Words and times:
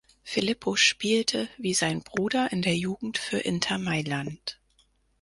Filippo 0.23 0.75
spielte, 0.75 1.47
wie 1.59 1.75
sein 1.75 2.01
Bruder, 2.01 2.51
in 2.51 2.63
der 2.63 2.75
Jugend 2.75 3.19
für 3.19 3.37
Inter 3.37 3.77
Mailand. 3.77 4.59